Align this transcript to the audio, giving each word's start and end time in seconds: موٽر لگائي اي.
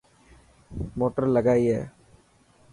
موٽر 0.97 1.23
لگائي 1.35 1.65
اي. 1.73 1.79